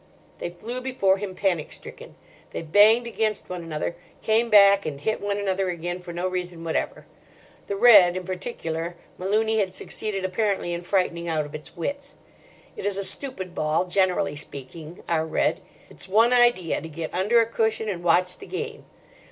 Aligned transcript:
They 0.39 0.49
flew 0.49 0.81
before 0.81 1.17
him, 1.17 1.35
panic 1.35 1.71
stricken. 1.71 2.15
They 2.49 2.63
banged 2.63 3.05
against 3.05 3.51
one 3.51 3.61
another, 3.61 3.95
came 4.23 4.49
back 4.49 4.83
and 4.83 4.99
hit 4.99 5.21
one 5.21 5.37
another 5.37 5.69
again 5.69 5.99
for 5.99 6.11
no 6.11 6.27
reason 6.27 6.63
whatever. 6.63 7.05
The 7.67 7.75
red, 7.75 8.17
in 8.17 8.23
particular, 8.23 8.95
Malooney 9.19 9.59
had 9.59 9.75
succeeded 9.75 10.25
apparently 10.25 10.73
in 10.73 10.81
frightening 10.81 11.27
out 11.29 11.45
of 11.45 11.53
its 11.53 11.77
wits. 11.77 12.15
It 12.75 12.83
is 12.87 12.97
a 12.97 13.03
stupid 13.03 13.53
ball, 13.53 13.85
generally 13.85 14.35
speaking, 14.35 15.03
our 15.07 15.23
red—its 15.27 16.07
one 16.07 16.33
idea 16.33 16.81
to 16.81 16.89
get 16.89 17.13
under 17.13 17.39
a 17.39 17.45
cushion 17.45 17.87
and 17.87 18.03
watch 18.03 18.39
the 18.39 18.47
game. 18.47 18.85